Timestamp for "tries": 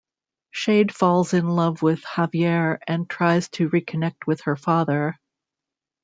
3.07-3.49